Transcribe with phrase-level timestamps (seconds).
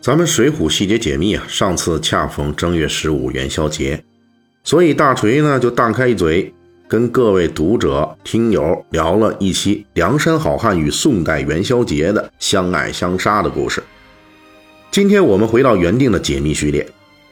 [0.00, 4.02] 咱们《水浒细节解密》啊，上次恰逢正月十五元宵节，
[4.64, 6.50] 所以大锤呢就大开一嘴，
[6.88, 13.82] 跟各位读者听友聊了一期梁山好汉与宋代元宵节的相爱相杀的故事。
[14.90, 16.88] 今天我们回到原定的解密序列，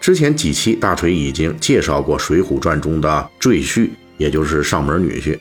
[0.00, 5.36] 之前几期大锤已经介绍过《水浒传》中的赘婿，也就是上门女婿、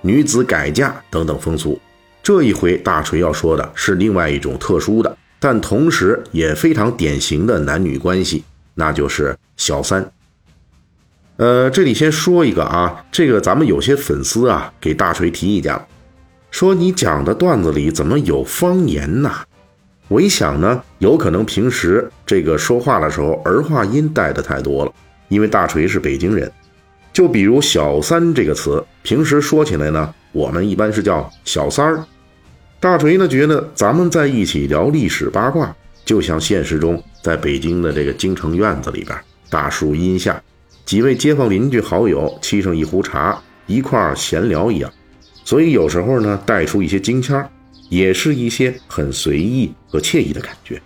[0.00, 1.78] 女子改嫁等等风俗。
[2.22, 5.14] 这一回大锤要说的是另外一种特殊的。
[5.44, 10.10] 但同时也非常典型的男女关系，那就是小三。
[11.36, 15.86] 呃，这里先说一个啊，这个咱们有些粉丝啊给大锤提意见了，
[16.50, 19.30] 说你讲的段子里怎么有方言呢？
[20.08, 24.92] 我一想呢，有可能平时这个说话的时候儿化音带的太多了，
[25.28, 26.50] 因为大锤是北京人。
[27.12, 32.02] 就比如“小三”这个词，平时说起来呢，我们一般是叫小三儿。
[32.84, 39.18] 大锤呢觉得咱们在一起聊历史八卦，就像现实中在北京的这个京城院子里边，
[39.48, 40.38] 大树荫下，
[40.84, 44.92] 几位街坊邻居好友沏上一壶茶，一块闲聊一样。
[45.46, 47.48] 所以有时候呢带出一些京腔，
[47.88, 50.78] 也是一些很随意和惬意的感觉。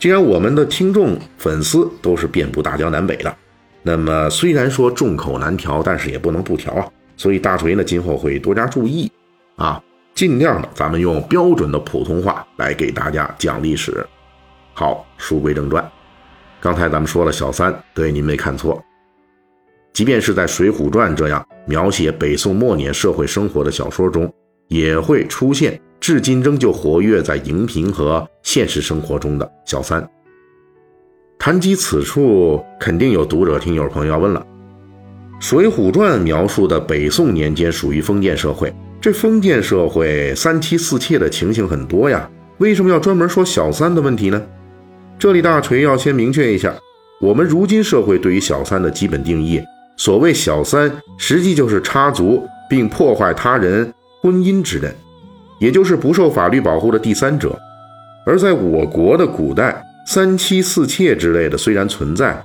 [0.00, 3.36] 既然我们的听众粉丝都是遍布大江南北的，
[3.82, 6.88] 那么虽然说众口难调，但是也不能不调啊。
[7.14, 9.12] 所以大锤呢今后会多加注意
[9.56, 9.78] 啊。
[10.16, 14.04] 尽量的，咱们用标准的普通话来给大家讲历史。
[14.72, 15.86] 好，书归正传，
[16.58, 18.82] 刚才咱们说了小三，对，您没看错。
[19.92, 24.32] 即便是在《水浒传》这样描写北宋末年社会生活的小说中，
[24.68, 30.02] 也会出现至今仍旧活跃在荧屏和现实生活中的小三。
[31.38, 34.40] 谈及此处，肯定有读者听友朋友要问了：
[35.44, 38.74] 《水浒传》描述的北宋年间属于封建社会。
[39.06, 42.28] 这封建社会三妻四妾的情形很多呀，
[42.58, 44.42] 为什么要专门说小三的问题呢？
[45.16, 46.74] 这里大锤要先明确一下，
[47.20, 49.62] 我们如今社会对于小三的基本定义，
[49.96, 54.92] 所谓小三，实际就是插足并破坏他人婚姻之人，
[55.60, 57.56] 也就是不受法律保护的第三者。
[58.26, 62.42] 而在我国的古代，三妻四妾之类的虽然存在，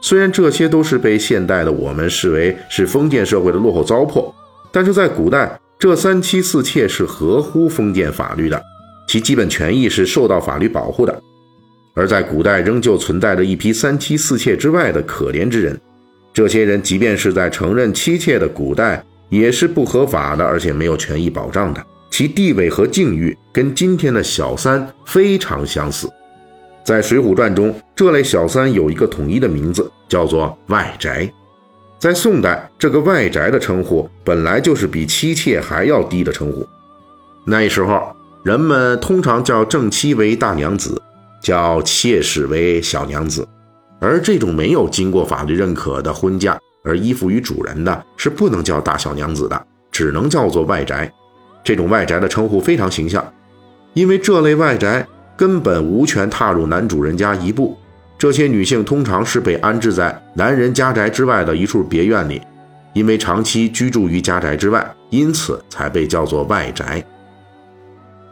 [0.00, 4.32] 虽然这些都是被现代的我们视为是封建社会的落后糟粕，
[4.70, 5.58] 但是在古代。
[5.86, 8.60] 这三妻四妾是合乎封建法律的，
[9.06, 11.22] 其基本权益是受到法律保护的。
[11.94, 15.80] 而在古代，仍旧存在着一批三妻四妾之外的可怜之人。
[16.34, 21.80] 这些人即便是在承认妻妾的古代，也是不合法的，而且没有权益保障的。
[22.10, 26.10] 其地位和境遇跟今天的小三非常相似。
[26.82, 31.32] 在《水浒传》中，这类小三有一个统一的名字，叫做外宅。
[31.98, 36.66] 在宋代，这个外宅的称呼本来就是比妻妾还要低的称呼。
[37.46, 38.14] 那时候，
[38.44, 41.00] 人们通常叫正妻为大娘子，
[41.40, 43.46] 叫妾室为小娘子。
[43.98, 51.10] 而这种没有经过法律认可的婚嫁而依附于主人的，是不能叫大小娘子的，只能叫做外宅。
[51.64, 53.26] 这种外宅的称呼非常形象，
[53.94, 57.74] 因为这类外宅根本无权踏入男主人家一步。
[58.18, 62.40] 这些女性通常是被安置在男人家宅之外的一处别院里，
[62.94, 67.04] 因为长期居住于家宅之外，因此才被叫做外宅。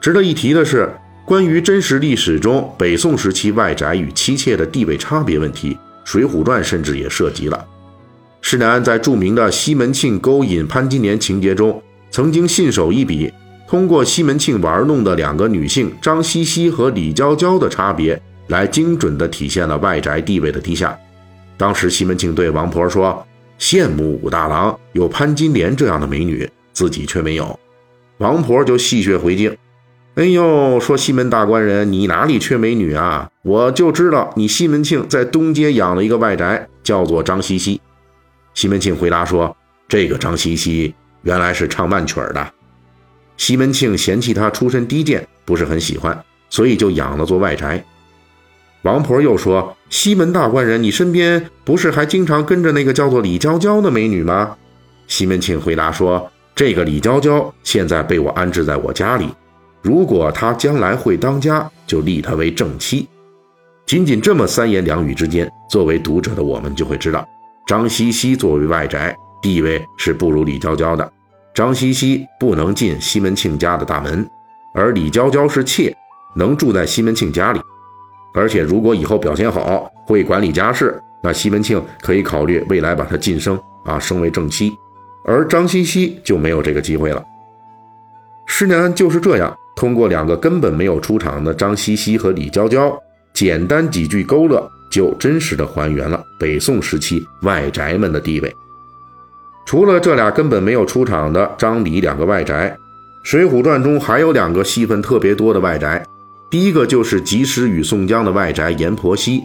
[0.01, 0.91] 值得一提的是，
[1.27, 5.75] 关于真实历史中北宋时期外宅与妻妾的地位差别问题，
[6.05, 7.67] 《水浒传》甚至也涉及了。
[8.41, 13.33] 施耐庵在著名的西门庆勾引潘金莲情节中，曾经信手一笔，
[13.67, 18.21] 通过西门庆玩弄的两个女性张茜茜和李娇娇的差别。
[18.49, 20.99] 来精准地体现了外宅地位的低下。
[21.57, 23.25] 当时西门庆对王婆说
[23.59, 27.59] ：“羡慕武大郎有潘金莲这样的美女，自己却没有。”
[28.19, 29.57] 王婆就戏谑回敬
[30.17, 33.31] ：“哎呦，说西门大官人，你哪里缺美女啊？
[33.43, 37.81] 我就知道你西门庆在东街养了一个外宅，叫做张西西。”
[38.55, 39.57] 西门庆回答说
[39.89, 42.53] ：“这个张西西原来是唱慢曲儿的。”
[43.37, 47.85] 西门庆嫌弃她出身低贱，不是很喜欢，所以就养了座外宅。
[48.85, 54.55] 王婆又说：“西门大官人，你身边不是还经常跟着那个叫做李娇娇的美女吗？”
[55.09, 59.29] 西门庆回答说：“这个李娇娇现在被我安置在我家里，
[59.81, 63.09] 如果她将来会当家，就立她为正妻。”
[63.87, 67.27] 仅仅这么三言两语之间，作为读者的我们就会知道，
[67.67, 71.11] 张西西作为外宅，地位是不如李娇娇的。
[71.55, 74.29] 张西西不能进西门庆家的大门，
[74.75, 75.95] 而李娇娇是妾，
[76.37, 77.61] 能住在西门庆家里。
[78.35, 84.73] 而且如果以后表现好，会管理家事，那西门庆可以考虑未来把他晋升啊，升为正妻。
[85.25, 87.25] 而张西西就没有这个机会了。
[88.47, 92.95] 施耐庵就是这样，通过两个根本没有出场的张西西和李娇娇，
[93.33, 98.55] 简单几句勾勒，就真实的还原了北宋时期外宅们的地位。
[99.65, 102.77] 除了这俩根本没有出场的张李两个外宅，
[103.29, 106.05] 《水浒传》中还有两个戏份特别多的外宅。
[106.51, 109.45] 第一个就是及时雨宋江的外宅阎婆惜。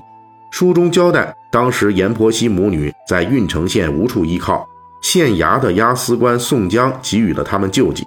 [0.52, 4.68] 书中交代，当时阎婆惜母女在郓城县无处依靠，
[5.02, 8.06] 县衙的押司官宋江给予了他们救济。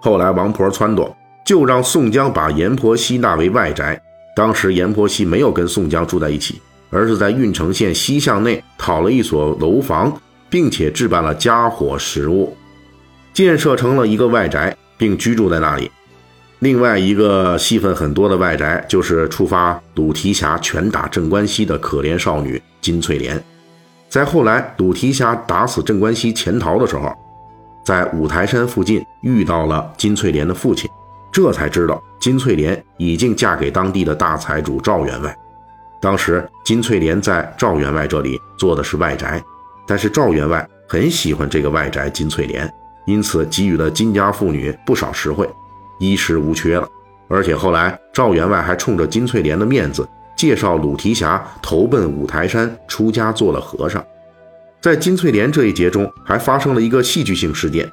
[0.00, 1.12] 后来王婆撺掇，
[1.44, 4.00] 就让宋江把阎婆惜纳为外宅。
[4.34, 6.60] 当时阎婆惜没有跟宋江住在一起，
[6.90, 10.12] 而是在郓城县西巷内讨了一所楼房。
[10.52, 12.56] 并且置办了家伙食物，
[13.32, 15.88] 建设成了一个外宅，并居住在那里。
[16.60, 23.42] 另外一个戏份很多的外宅，就是触发鲁提辖拳打镇关西的可怜少女金翠莲。
[24.10, 27.10] 在后来鲁提辖打死镇关西潜逃的时候，
[27.82, 30.88] 在五台山附近遇到了金翠莲的父亲，
[31.32, 35.34] 这才知道金翠莲已经嫁给当地的大财主赵员外。
[35.98, 39.42] 当时金翠莲在赵员外这里做的是外宅。
[39.86, 42.70] 但是赵员外很喜欢这个外宅金翠莲，
[43.06, 45.48] 因此给予了金家妇女不少实惠，
[46.00, 46.88] 衣食无缺了。
[47.28, 54.04] 而且后来赵员外还冲着金翠莲的面子，介绍鲁提辖投奔五台山，出家做了和尚。
[54.80, 57.88] 在金翠莲这一节中，还发生了一个戏剧性事件：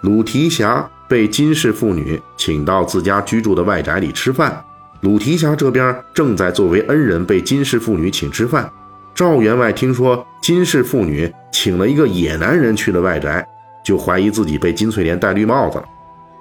[0.00, 4.64] 鲁提辖被金氏妇女请到自家居住的外宅里吃饭，
[5.02, 8.68] 鲁提辖这边正在作为恩人被金氏妇女请吃饭。
[9.14, 13.46] 赵员外听说金氏妇女请了一个野男人去了外宅，
[13.84, 15.84] 就怀疑自己被金翠莲戴绿帽子了，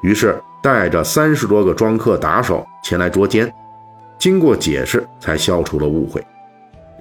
[0.01, 3.51] 于是带着三十多个庄客打手前来捉奸。
[4.19, 6.23] 经过解释，才消除了误会。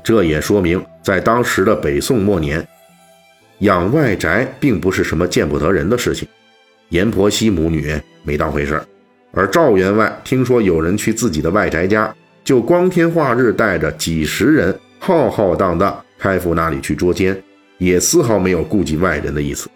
[0.03, 2.67] 这也说明，在当时的北宋末年，
[3.59, 6.27] 养外宅并不是什么见不得人的事情。
[6.89, 8.83] 阎婆惜母女没当回事
[9.33, 14.77] 而赵员外听说有人去自己的外宅家，就光天化日带着几十人。
[14.99, 17.43] 浩浩荡荡开赴那里去捉奸，
[17.79, 19.69] 也丝毫没有顾及外人的意思，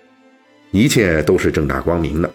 [0.70, 2.28] 一切都是正大光明的。《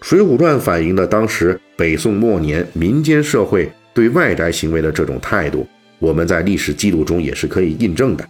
[0.00, 5.66] 水浒传》反映的当时北宋末年民间社会对外宅行为的这种态度，
[5.98, 8.26] 我们在历史记录中也是可以印证的。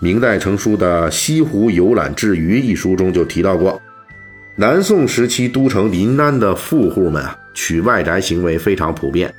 [0.00, 3.80] 明代成书的《西湖游览志余》一书中就提到过，
[4.54, 9.32] 南宋时期都城临安的富户们啊，娶外宅行为非常普遍。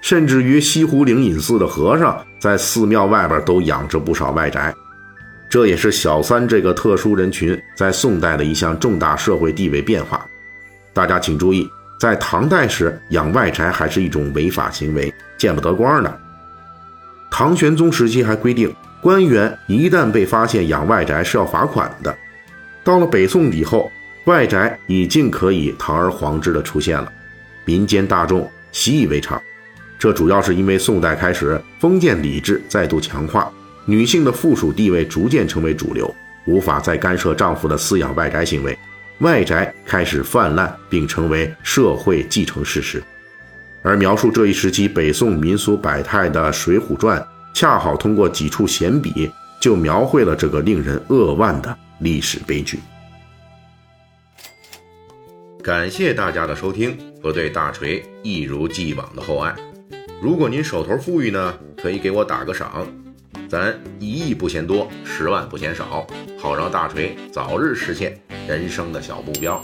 [0.00, 4.72] 甚至于西湖灵隐寺的和尚，在寺庙外边都养着不少外宅，
[5.48, 10.24] 这也是小三这个特殊人群在宋代的一项重大社会地位变化。
[10.94, 11.68] 大家请注意，
[11.98, 16.20] 在唐代时养外宅还是一种违法行为，见不得光的。
[17.30, 22.16] 唐玄宗时期还规定，官员一旦被发现养外宅是要罚款的。
[22.84, 23.90] 到了北宋以后，
[24.26, 27.12] 外宅已经可以堂而皇之的出现了，
[27.64, 29.42] 民间大众习以为常。
[29.98, 33.50] 这主要是因为宋代开始封建礼制再度强化，
[33.84, 38.78] 女性的附属地位逐渐成为主流，无法再干涉丈夫的私养外宅行为，
[39.18, 43.02] 外宅开始泛滥并成为社会继承事实。
[43.82, 47.20] 而描述这一时期北宋民俗百态的《水浒传》，
[47.54, 49.30] 恰好通过几处闲笔，
[49.60, 52.78] 就描绘了这个令人扼腕的历史悲剧。
[55.62, 59.54] 感谢大家的收听和对大锤一如既往的厚爱。
[60.20, 62.86] 如果您手头富裕呢，可以给我打个赏，
[63.48, 66.06] 咱一亿不嫌多，十万不嫌少，
[66.38, 69.62] 好让大锤早日实现人生的小目标。